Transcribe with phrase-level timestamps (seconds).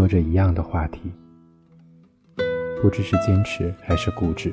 [0.00, 1.12] 说着一样的话题，
[2.80, 4.50] 不知是坚持还是固执。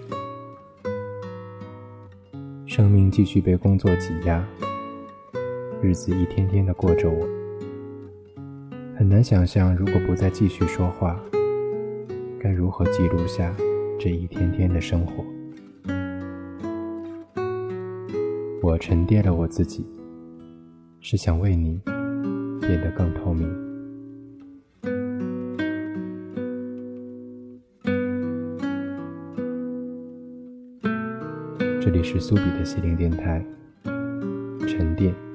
[2.66, 4.45] 生命继续被工作挤压，
[5.81, 7.25] 日子一天天的过着，我
[8.98, 11.17] 很难想象，如果不再继续说话，
[12.41, 13.55] 该如何记录下
[13.98, 15.23] 这一天天的生活。
[18.61, 19.86] 我沉淀了我自己，
[21.00, 21.80] 是想为你
[22.59, 23.66] 变得更透明。
[32.09, 33.43] 是苏比的心灵电台，
[34.66, 35.27] 沉淀。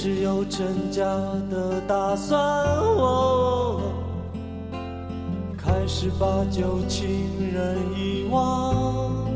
[0.00, 1.02] 是有成家
[1.50, 3.80] 的打算，哦，
[5.56, 9.26] 开始把旧情人遗忘，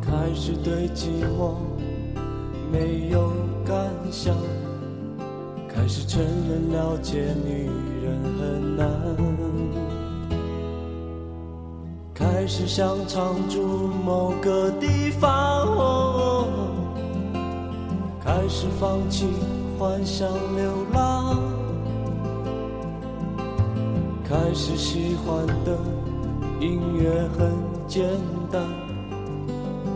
[0.00, 1.08] 开始对寂
[1.38, 1.56] 寞
[2.72, 3.30] 没有
[3.66, 4.34] 感想，
[5.68, 7.68] 开始承认了解女
[8.02, 8.88] 人很难，
[12.14, 16.11] 开始想常住某个地方。
[18.42, 19.28] 开始放弃
[19.78, 21.38] 幻想流浪，
[24.28, 25.78] 开始喜欢的
[26.58, 27.08] 音乐
[27.38, 27.52] 很
[27.86, 28.04] 简
[28.50, 28.60] 单，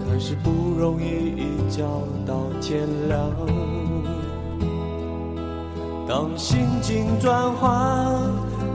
[0.09, 1.83] 开始不容易一觉
[2.25, 3.19] 到天亮。
[6.09, 8.15] 当心境转换，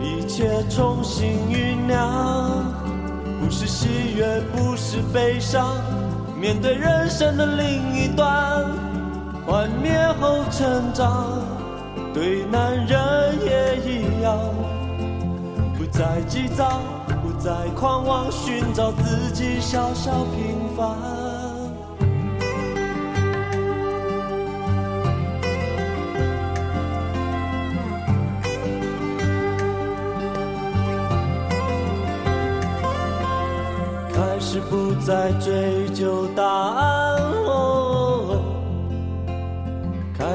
[0.01, 2.65] 一切重新酝酿，
[3.41, 3.87] 不是喜
[4.17, 5.65] 悦，不是悲伤，
[6.37, 8.90] 面对人生的另一端。
[9.45, 11.41] 幻灭后成长，
[12.13, 14.37] 对男人也一样，
[15.77, 16.79] 不再急躁，
[17.21, 20.95] 不再狂妄，寻找自己小小平凡。
[34.13, 37.00] 开始不再追究答案。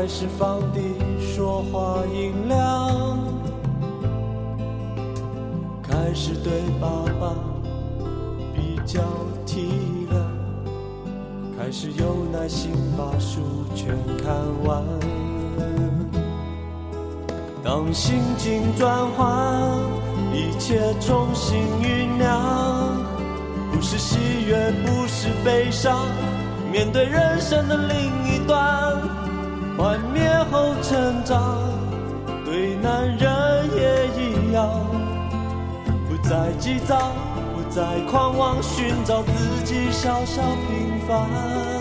[0.06, 0.80] 开始放低
[1.20, 3.18] 说话音量，
[5.82, 7.34] 开始对爸爸
[8.54, 9.02] 比较
[9.44, 9.68] 体
[10.08, 13.40] 谅，开始有耐心把书
[13.74, 14.80] 全看完。
[17.64, 19.60] 当心境转换，
[20.32, 22.96] 一切重新酝酿，
[23.72, 26.06] 不是喜悦，不是悲伤，
[26.70, 27.98] 面对人生的另
[28.32, 28.75] 一端。
[29.76, 31.58] 幻灭后成长，
[32.44, 34.70] 对男人也一样，
[36.08, 37.12] 不再急躁，
[37.54, 41.75] 不再狂妄，寻找自己小小平凡。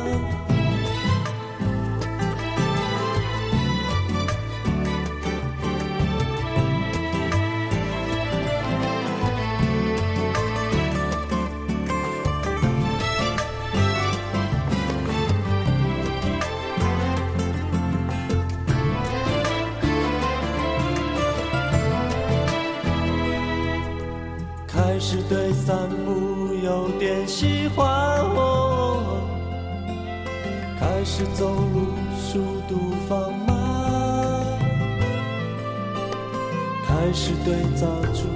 [37.46, 38.28] 对早出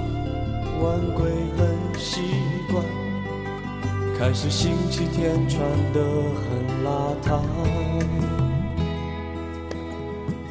[0.80, 1.24] 晚归
[1.58, 1.66] 很
[1.98, 2.20] 习
[2.70, 2.84] 惯，
[4.16, 5.60] 开始星期天穿
[5.92, 6.00] 得
[6.38, 6.40] 很
[6.84, 7.40] 邋遢，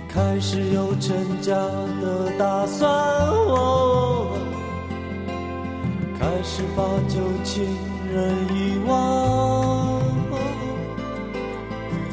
[0.10, 1.56] 开始有成家
[2.02, 2.92] 的打算。
[2.92, 4.38] 哦。
[6.20, 7.64] 开始把旧情
[8.14, 10.02] 人遗忘，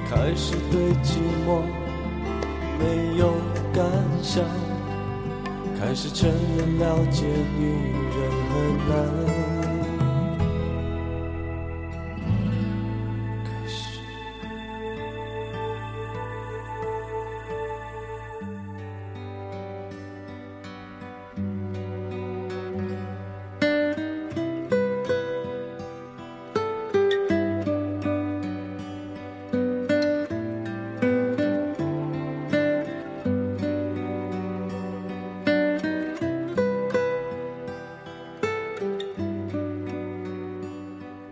[0.09, 1.61] 开始对寂寞
[2.79, 3.33] 没有
[3.75, 3.85] 感
[4.23, 4.45] 想，
[5.87, 6.29] 还是承
[6.59, 7.23] 认了解
[7.57, 9.26] 女人很难。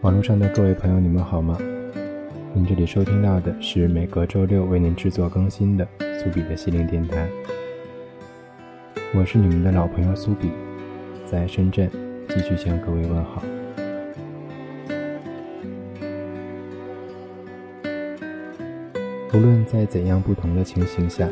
[0.05, 1.57] 网络上的各位朋友，你们好吗？
[2.53, 7.27] 您这里收听到的是每隔周六为您制作更新的苏比的心灵电台。
[9.15, 10.51] 我是你们的老朋友苏比，
[11.25, 11.91] 在深圳
[12.29, 13.43] 继续向各位问好。
[19.33, 21.27] 无论在怎样不同的情形下，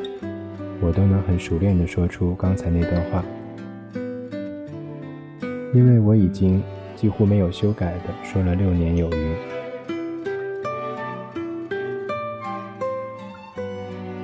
[0.80, 3.22] 我都能很熟练地说出刚才那段话，
[5.74, 6.62] 因为我已经。
[7.02, 9.34] 几乎没有修改的，说了六年有余。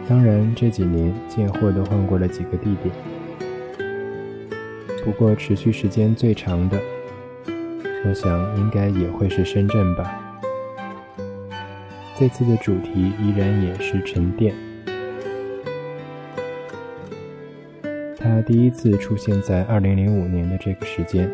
[0.08, 2.94] 当然，这几年见货都换过了几个地点，
[5.04, 6.78] 不过持续时间最长的，
[8.06, 10.40] 我想应该也会是深圳吧。
[12.16, 14.54] 这次的主题依然也是沉淀。
[18.16, 21.28] 它第一次出现在二零零五年的这个时间。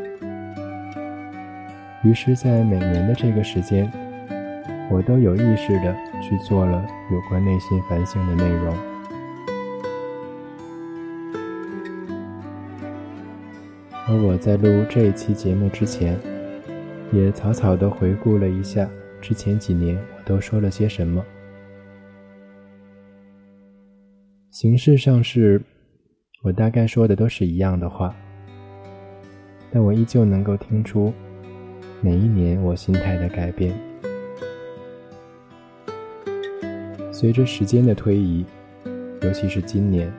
[2.05, 3.91] 于是，在每年的这个时间，
[4.91, 8.77] 我都有意识的去做了有关内心反省的内容。
[14.06, 16.21] 而我在录这一期节目之前，
[17.11, 18.87] 也草草的回顾了一下
[19.23, 21.25] 之前几年我都说了些什么。
[24.51, 25.59] 形式上是，
[26.43, 28.15] 我大概说的都是一样的话，
[29.73, 31.11] 但我依旧能够听出。
[32.05, 33.75] 每一年，我心态的改变，
[37.11, 38.45] 随着时间的推移，
[39.23, 40.12] 尤其是今年，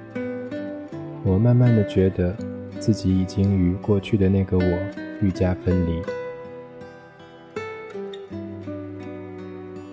[1.24, 2.36] 我慢慢的觉得
[2.80, 4.80] 自己已经与过去的那个我
[5.22, 6.02] 愈加分离。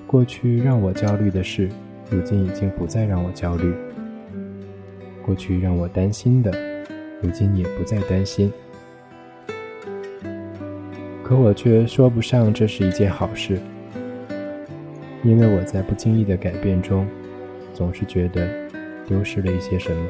[0.06, 1.69] 过去让我焦虑的事，
[2.09, 3.71] 如今已经不再让我焦虑；
[5.23, 6.50] 过去让我担心的，
[7.21, 8.50] 如今也不再担心。
[11.32, 13.58] 可我却说不上这是一件好事，
[15.25, 17.08] 因为我在不经意的改变中，
[17.73, 18.46] 总是觉得
[19.06, 20.06] 丢失了一些什么。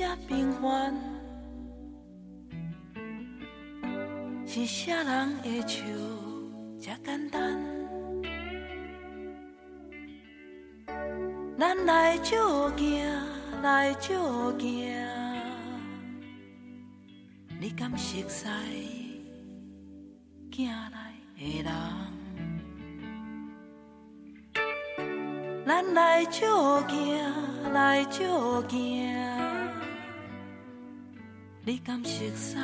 [0.00, 0.94] 这平凡？
[4.46, 5.84] 是啥人的笑
[6.80, 7.60] 这简单？
[11.58, 13.06] 咱来照镜，
[13.62, 14.90] 来照镜，
[17.60, 19.22] 你敢熟悉
[20.50, 20.66] 镜
[21.36, 21.74] 内的人？
[25.66, 27.22] 咱来照镜，
[27.74, 29.29] 来照镜，
[31.62, 32.56] 你敢熟悉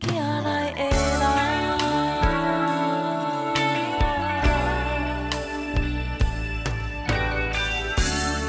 [0.00, 1.26] 镜内的人？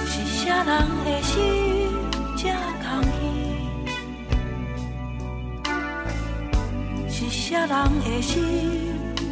[0.05, 0.13] 是
[0.45, 0.71] 啥人
[1.03, 1.33] 的心
[2.37, 2.39] 才
[2.83, 2.85] 空
[7.09, 7.09] 虚？
[7.09, 8.33] 是啥人的心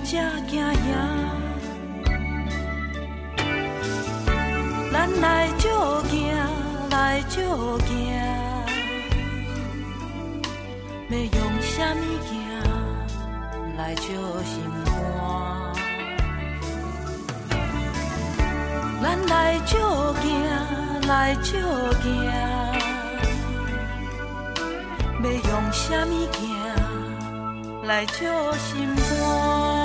[0.03, 0.12] 这
[0.48, 0.74] 惊惶？
[4.91, 6.17] 咱来照镜，
[6.89, 7.93] 来照镜，
[11.10, 12.31] 要用什么镜
[13.77, 14.03] 来照
[14.43, 14.53] 心
[14.86, 14.91] 肝？
[19.01, 20.31] 咱来照镜，
[21.07, 21.51] 来照
[22.01, 22.05] 镜，
[25.22, 26.41] 要用什么镜
[27.83, 28.13] 来照
[28.53, 29.83] 心肝？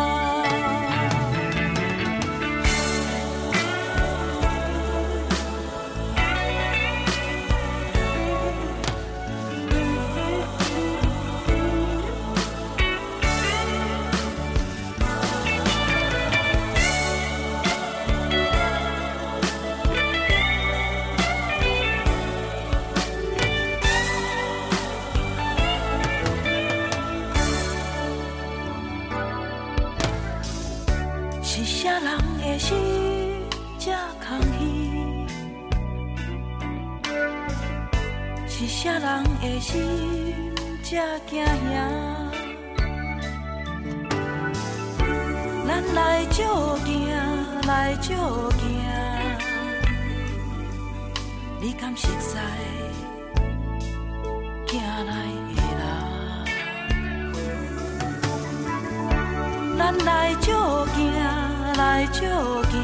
[62.20, 62.24] 照
[62.70, 62.78] 行，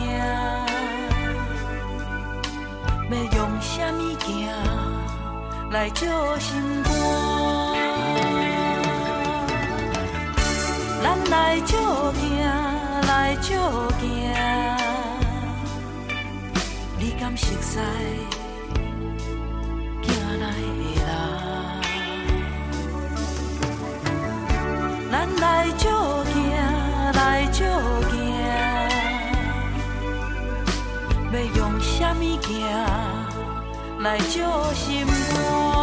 [3.10, 4.30] 要用什么行？
[5.72, 6.92] 来照心肝，
[11.02, 11.72] 咱来照
[12.12, 12.22] 行，
[13.08, 13.50] 来照
[13.98, 14.06] 行，
[16.96, 17.80] 你敢熟悉
[20.02, 21.02] 行来的人？
[25.10, 25.44] 咱来
[25.76, 25.84] 照
[26.32, 26.34] 镜，
[27.14, 27.64] 来照
[31.84, 32.64] 什么行？
[34.00, 35.73] 来照心肝。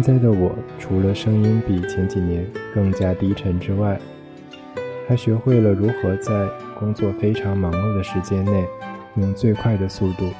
[0.00, 3.98] 现在的我，除了声音比前几年更加低沉之外，
[5.08, 8.64] 还学会了如何在工作非常忙碌的时间内，
[9.16, 10.30] 用最快的速度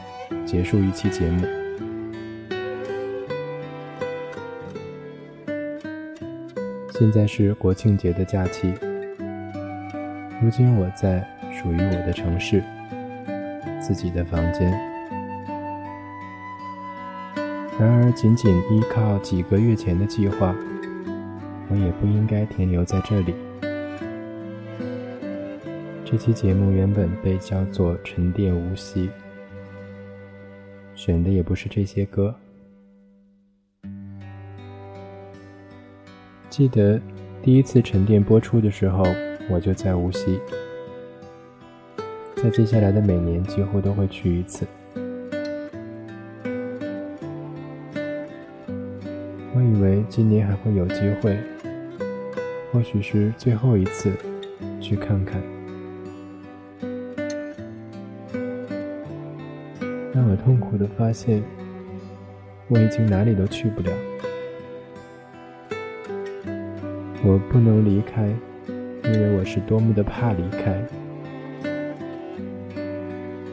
[0.46, 1.44] 结束一期节目。
[6.90, 8.72] 现在是国庆节的假期，
[10.40, 12.62] 如今我在属于我的城市，
[13.80, 14.97] 自己的房间。
[17.78, 20.52] 然而，仅仅依靠几个月前的计划，
[21.68, 23.32] 我也不应该停留在这里。
[26.04, 29.06] 这期节目原本被叫做《沉淀无锡》，
[30.96, 32.34] 选的也不是这些歌。
[36.50, 37.00] 记得
[37.40, 39.04] 第一次沉淀播出的时候，
[39.48, 40.40] 我就在无锡，
[42.34, 44.66] 在接下来的每年几乎都会去一次。
[50.18, 51.38] 今年还会有机会，
[52.72, 54.10] 或许是最后一次
[54.80, 55.40] 去看看。
[60.12, 61.40] 让我痛苦的发现，
[62.66, 63.92] 我已经哪里都去不了。
[67.22, 68.28] 我不能离开，
[69.04, 70.84] 因为我是多么的怕离开。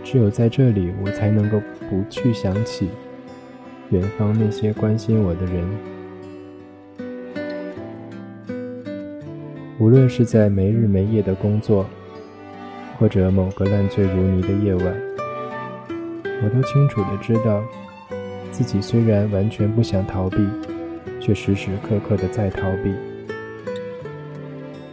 [0.03, 2.89] 只有在这里，我才能够不去想起
[3.91, 5.94] 远方那些关心我的人。
[9.85, 11.85] 无论是在没日没夜的工作，
[12.97, 15.01] 或者某个烂醉如泥的夜晚，
[16.43, 17.63] 我都清楚的知道，
[18.49, 20.37] 自己虽然完全不想逃避，
[21.21, 22.95] 却时时刻刻的在逃避。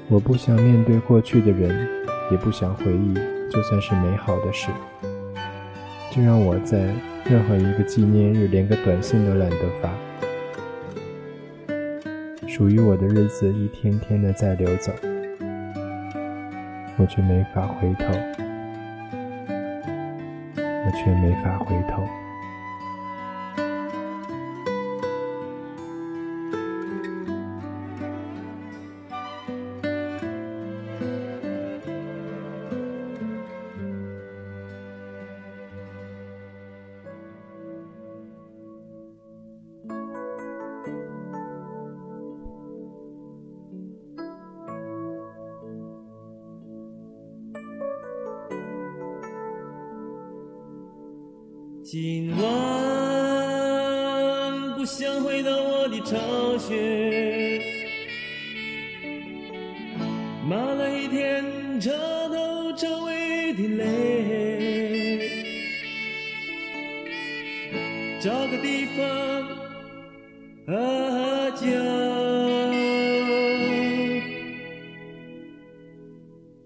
[0.09, 1.89] 我不想面对过去的人，
[2.31, 3.15] 也不想回忆，
[3.51, 4.69] 就算是美好的事。
[6.11, 6.95] 就让我在
[7.25, 9.91] 任何一个纪念日，连个短信都懒得发。
[12.63, 14.93] 属于我的日子一天天的在流走，
[16.97, 18.05] 我却没法回头，
[20.57, 22.07] 我却没法回头。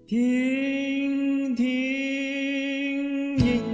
[0.07, 1.65] 听听
[3.39, 3.66] 音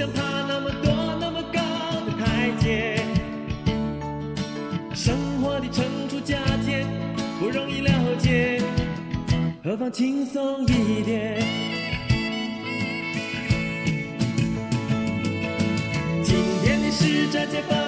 [0.00, 1.60] 想爬那么多那么高
[2.06, 3.04] 的台阶。
[4.94, 6.86] 生活的乘除加减
[7.38, 8.62] 不容易了解，
[9.62, 11.42] 何妨轻松一点。
[16.24, 16.34] 今
[16.64, 17.79] 天的试这解。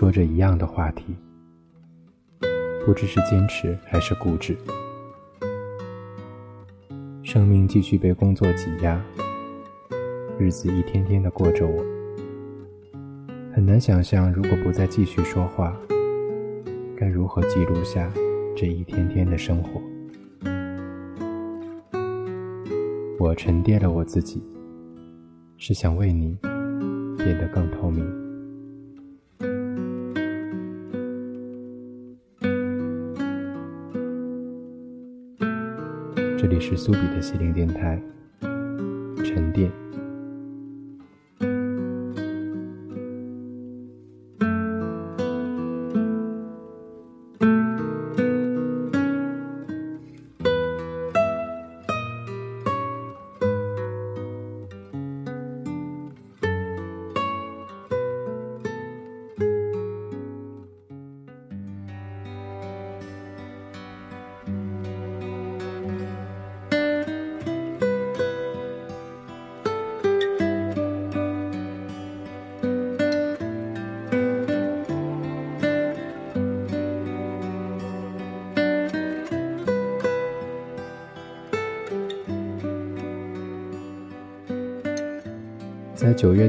[0.00, 1.14] 说着一样的话题。
[2.86, 4.56] 不知是坚持还是固执。
[7.22, 8.98] 生命继续被工作挤压。
[10.38, 11.84] 日子一天天的过着我。
[13.52, 15.76] 很难想象如果不再继续说话
[16.96, 18.10] 该如何记录下
[18.56, 19.82] 这一天天的生活。
[23.18, 24.42] 我沉淀了我自己
[25.58, 26.38] 是想为你
[27.18, 28.29] 变得更透明。
[36.60, 37.98] 是苏比的心灵电台
[39.24, 39.79] 沉淀。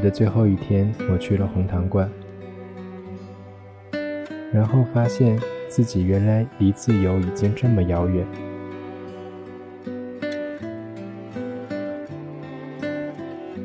[0.01, 2.09] 的最后一天，我去了红糖罐，
[4.51, 8.25] 然后发现自己原来离自由已经这么遥远。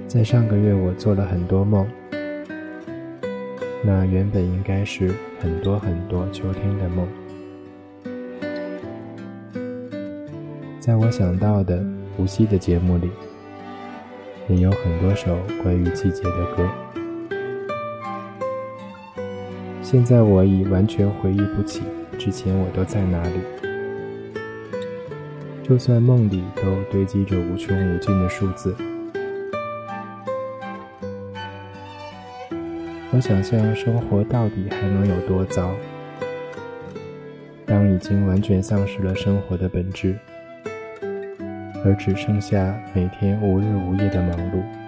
[0.07, 1.87] 在上个月，我做了很多梦，
[3.85, 7.09] 那原本应该是很多很多秋天的梦。
[10.79, 11.85] 在我想到的
[12.17, 13.11] 无锡的节目里。
[14.49, 16.69] 也有很多首关于季节的歌。
[19.83, 21.83] 现在我已完全回忆不起
[22.19, 23.41] 之前我都在哪里，
[25.63, 28.75] 就算梦里都堆积着无穷无尽的数字。
[33.13, 35.73] 我想象生活到底还能有多糟？
[37.65, 40.17] 当已经完全丧失了生活的本质。
[41.87, 44.86] 而只剩下每天无日无夜的忙碌。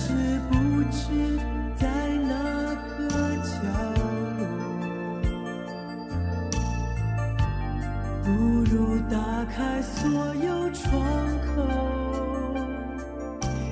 [0.00, 0.12] 是
[0.48, 0.54] 不
[0.92, 1.00] 知
[1.76, 1.88] 在
[2.22, 2.32] 哪
[2.96, 3.02] 个
[3.42, 3.50] 角
[4.38, 4.40] 落，
[8.22, 8.28] 不
[8.70, 8.74] 如
[9.10, 9.98] 打开所
[10.36, 10.86] 有窗
[11.56, 11.66] 口，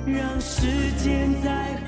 [0.05, 1.86] 让时间在。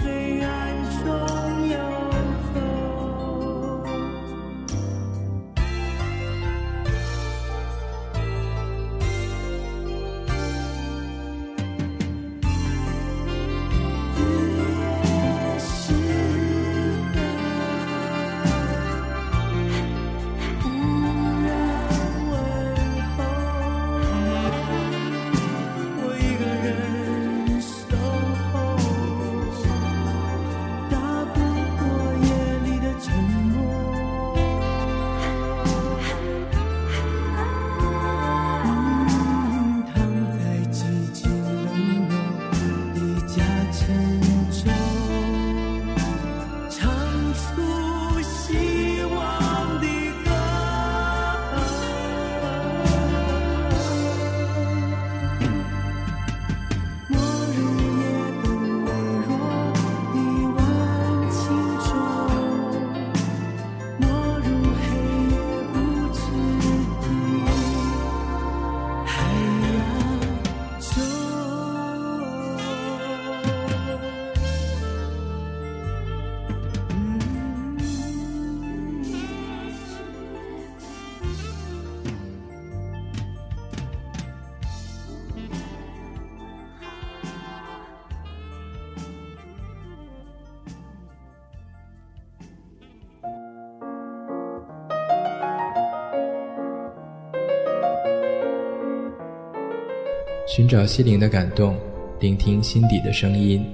[100.59, 101.77] 寻找心灵的感动，
[102.19, 103.65] 聆听心底的声音。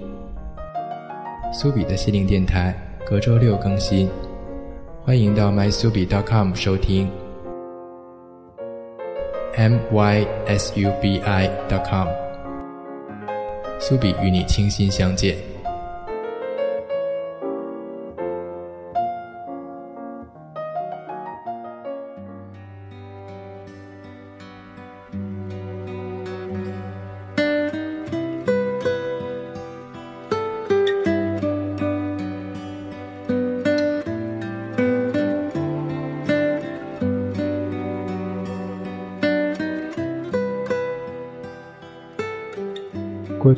[1.52, 4.08] 苏比的心灵电台隔周六更新，
[5.04, 7.10] 欢迎到 mysubi.com 收听。
[9.56, 12.08] m y s u b i dot com，
[13.80, 15.55] 苏比与你倾心相见。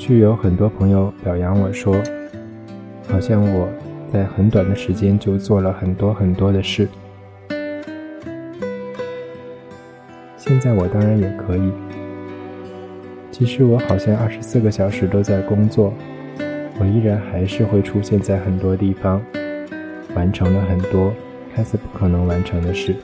[0.08, 1.94] 去有很多朋友表扬我说，
[3.10, 3.68] 好像我
[4.10, 6.88] 在很短的时间就做了很多很多的事。
[10.38, 11.74] 现在我当然也可以。
[13.32, 15.94] 其实我好像二十四个小时都在工作，
[16.80, 19.22] 我依然还是会出现在很多地方，
[20.16, 21.14] 完成了很多
[21.54, 22.96] 看似不可能完成的事。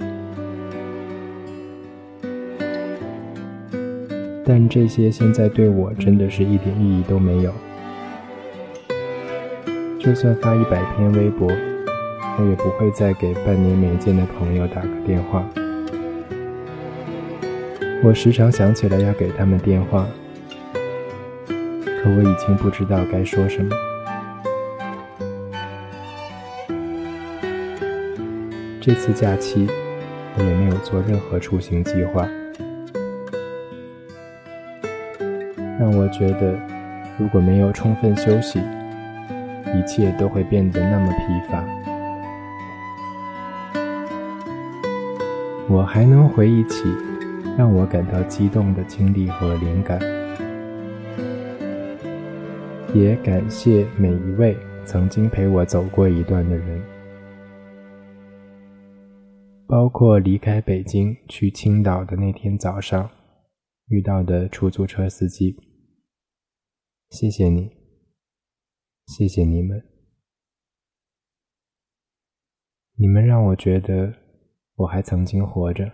[4.46, 7.54] 但这些现在对我真的是一点意义都没有。
[10.00, 15.48] 就算发一百篇微博，我也不会再给半年没见的朋友打个电话。
[18.04, 20.06] 我时常想起来要给他们电话，
[21.48, 23.74] 可我已经不知道该说什么。
[28.82, 29.70] 这次假期，
[30.38, 32.28] 我也没有做任何出行计划。
[35.84, 36.58] 让我觉得，
[37.20, 38.58] 如果没有充分休息，
[39.76, 41.62] 一切都会变得那么疲乏。
[45.68, 46.86] 我还能回忆起
[47.58, 50.00] 让我感到激动的经历和灵感，
[52.94, 56.82] 也感谢每一位曾经陪我走过一段的人，
[59.68, 63.10] 包括离开北京去青岛的那天早上
[63.90, 65.54] 遇到的出租车司机。
[67.14, 67.70] 谢谢你，
[69.06, 69.88] 谢谢你们，
[72.96, 74.12] 你们让我觉得
[74.74, 75.94] 我还曾经活着。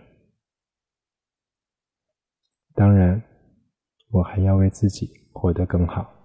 [2.74, 3.22] 当然，
[4.08, 6.19] 我还要为自己活得更好。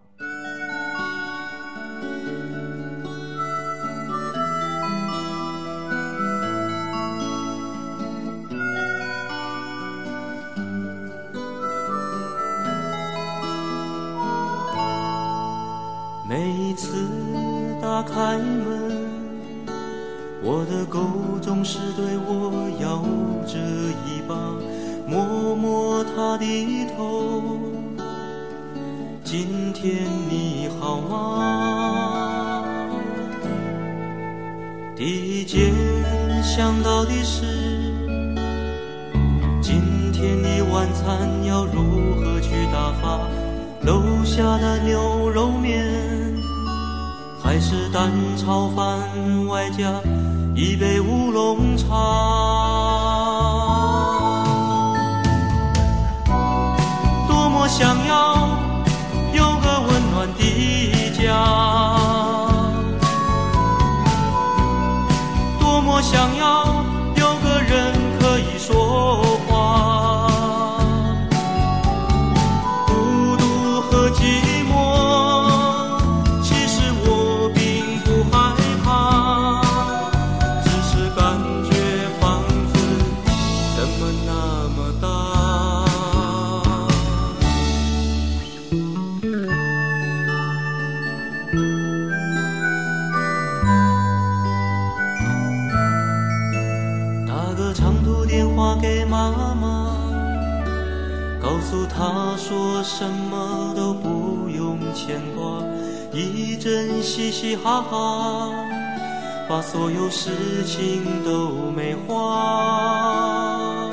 [109.76, 113.92] 所有事情都美化。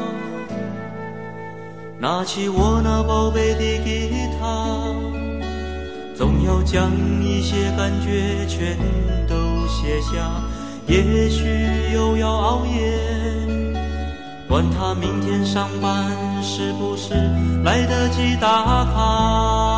[1.99, 4.95] 拿起我那宝贝的吉他，
[6.15, 6.89] 总要将
[7.21, 8.79] 一些感觉全
[9.27, 9.35] 都
[9.67, 10.31] 写下，
[10.87, 12.97] 也许又要熬夜，
[14.49, 16.17] 管他明天上班。
[16.45, 17.15] 是不是
[17.65, 19.72] 来得及打卡？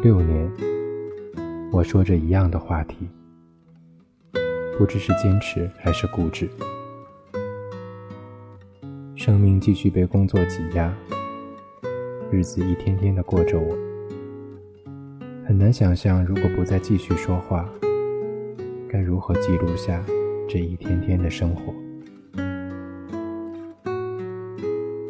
[0.00, 0.48] 六年
[1.72, 3.08] 我说着一样的话题，
[4.78, 6.48] 不知是坚持还是固执。
[9.16, 10.94] 生命继续被工作挤压，
[12.30, 13.76] 日子一天天的过着，我
[15.44, 17.68] 很难想象，如果不再继续说话，
[18.88, 20.00] 该如何记录下
[20.48, 21.74] 这一天天的生活。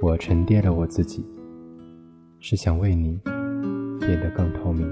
[0.00, 1.22] 我沉淀了我自己，
[2.40, 3.20] 是想为你
[4.08, 4.88] 变得更透明。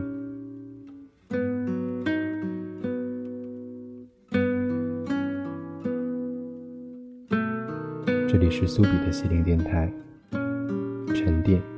[8.29, 9.91] 这里是苏比的心灵电台，
[11.15, 11.76] 沉淀。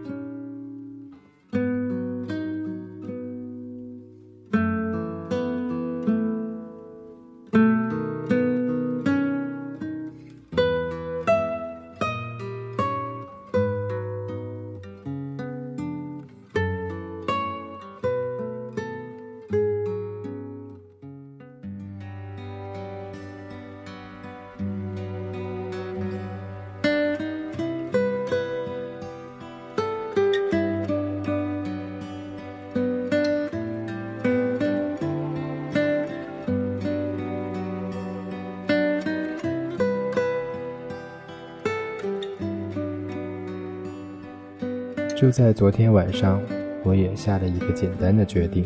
[45.20, 46.40] 就在昨天晚上，
[46.84, 48.64] 我也下了一个简单的决定。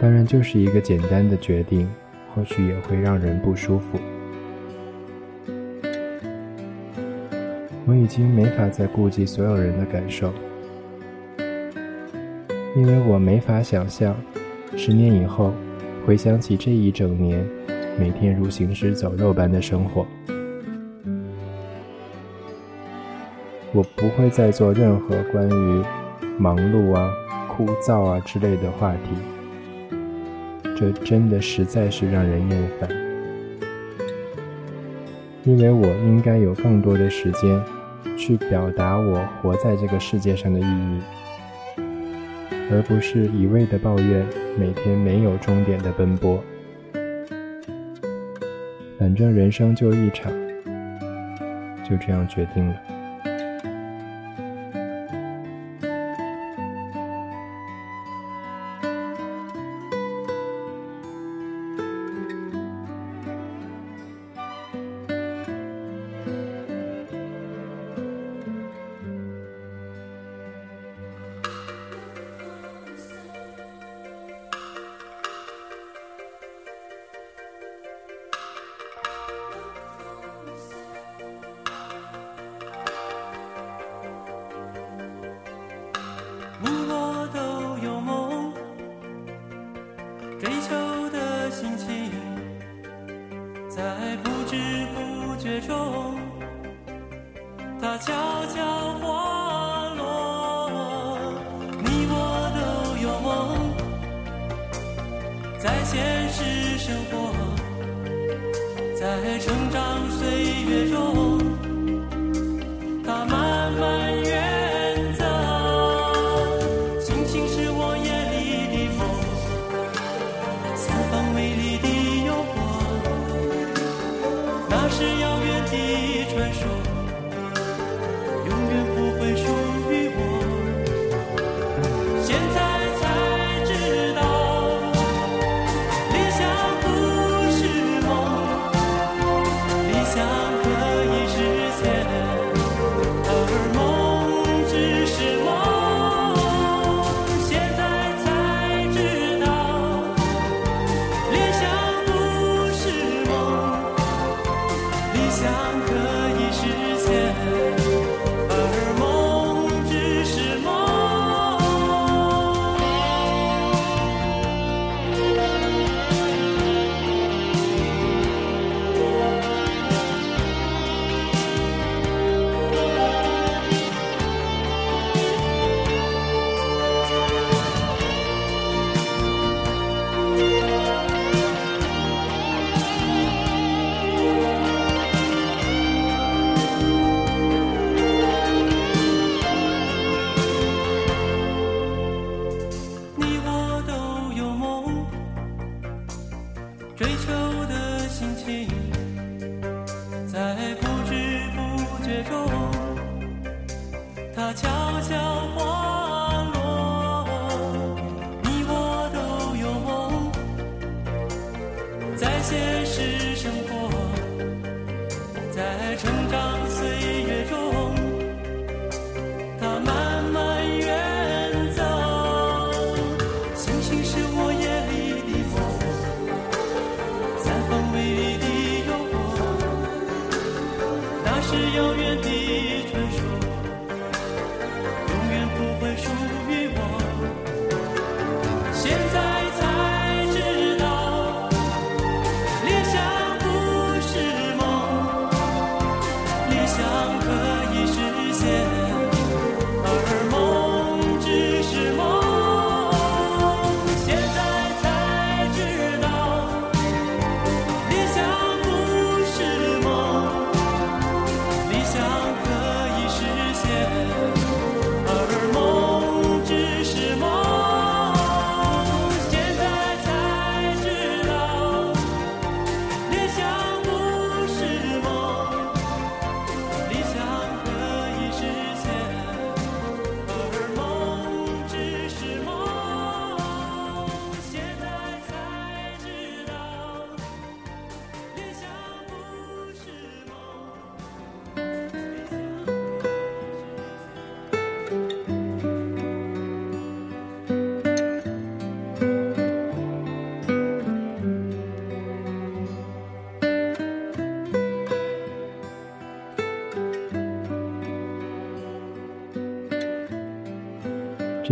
[0.00, 1.88] 当然，就是一个简单的决定，
[2.34, 3.96] 或许也会让人不舒服。
[7.86, 10.32] 我已经没法再顾及所有人的感受，
[12.74, 14.16] 因为我没法想象，
[14.76, 15.52] 十年以后，
[16.04, 17.46] 回想起这一整年，
[17.96, 20.04] 每天如行尸走肉般的生活。
[23.78, 25.84] 我不会再做任何关于
[26.36, 27.08] 忙碌啊、
[27.46, 29.10] 枯燥啊之类的话题，
[30.76, 32.90] 这真的实在是让人厌烦。
[35.44, 37.62] 因为我应该有更多的时间
[38.16, 41.00] 去表达我活在这个世界上的意义，
[42.72, 44.26] 而不是一味的抱怨
[44.58, 46.42] 每天没有终点的奔波。
[48.98, 50.32] 反正人生就一场，
[51.88, 52.74] 就这样决定了。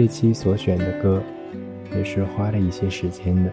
[0.07, 1.20] 这期所选的歌
[1.90, 3.52] 也是花了一些时间的，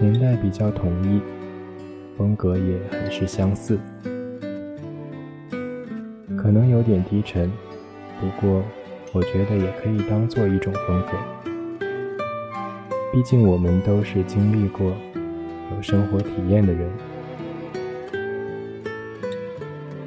[0.00, 1.20] 年代比较统一，
[2.16, 3.80] 风格也很是相似，
[6.38, 7.50] 可能有点低沉，
[8.20, 8.62] 不过
[9.12, 11.14] 我觉得也可以当做一种风格。
[13.12, 14.92] 毕竟我们都是经历过、
[15.74, 16.88] 有生活体验的人，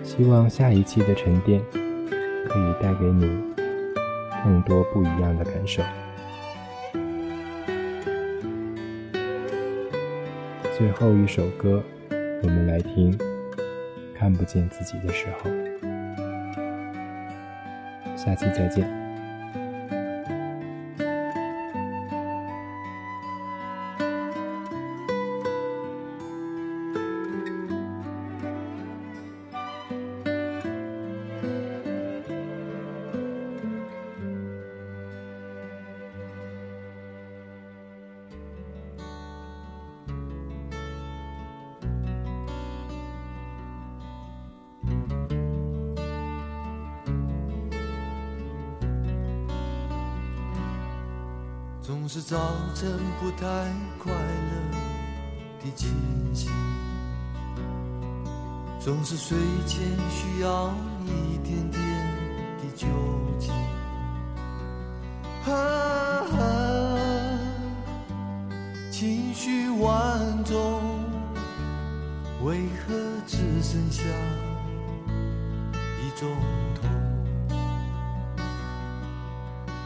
[0.04, 1.62] 希望下一期的沉淀
[2.58, 3.40] 可以带给你
[4.44, 5.84] 更多不一样的感受。
[10.76, 13.16] 最后一首歌，我们来听
[14.16, 15.52] 《看不见自己的时候》，
[18.16, 19.07] 下期再见。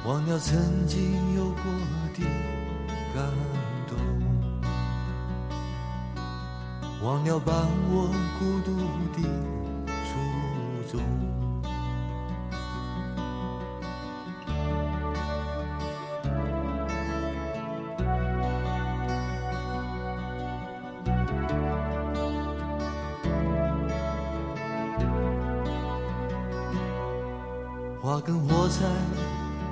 [0.04, 1.64] 忘掉曾经有过
[2.16, 2.26] 的
[3.14, 3.24] 感
[3.88, 3.98] 动，
[7.04, 7.56] 忘掉伴
[7.92, 8.76] 我孤独
[9.14, 9.22] 的
[10.08, 10.18] 初
[10.92, 11.31] 衷。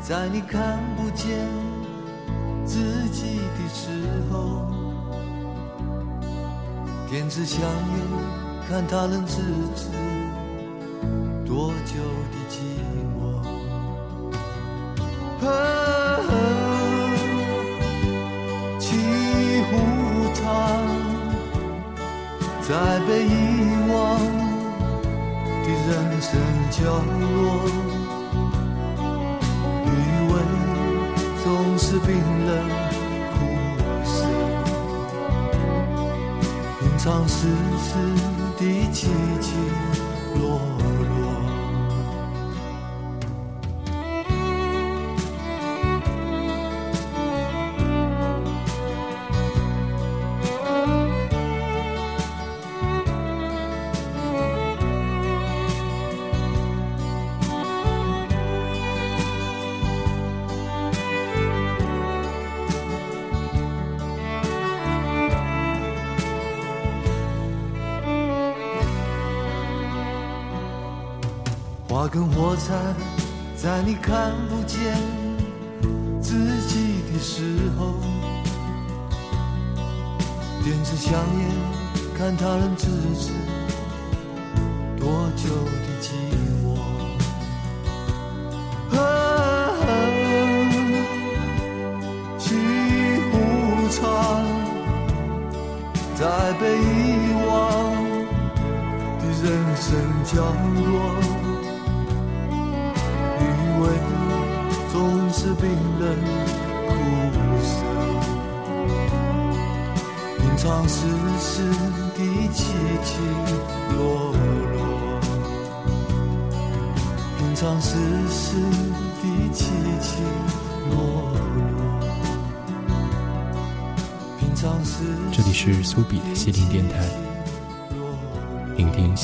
[0.09, 1.37] 在你看不见
[2.65, 3.91] 自己的时
[4.31, 4.65] 候，
[7.07, 7.69] 点支香烟，
[8.67, 9.35] 看它能支
[9.75, 9.91] 持
[11.45, 12.01] 多久
[12.31, 12.57] 的寂
[13.13, 13.21] 寞。
[18.79, 18.89] 沏
[19.69, 19.71] 壶
[20.33, 20.41] 茶，
[22.67, 22.69] 在
[23.05, 23.29] 被遗
[23.93, 23.93] 忘
[25.61, 25.87] 的人
[26.19, 26.31] 生
[26.71, 26.79] 角
[27.19, 27.88] 落。
[32.09, 32.49] 冰冷
[33.33, 33.37] 苦
[34.03, 34.25] 涩，
[36.81, 37.47] 隐藏丝
[37.77, 37.87] 丝
[38.57, 38.97] 的寂
[39.39, 39.53] 静
[71.99, 72.73] 花跟火柴，
[73.57, 74.95] 在你看不见
[76.21, 76.33] 自
[76.65, 77.43] 己的时
[77.77, 77.95] 候，
[80.63, 81.49] 点支香烟，
[82.17, 82.87] 看他人支
[83.19, 83.33] 持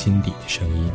[0.06, 0.88] 心底的声音。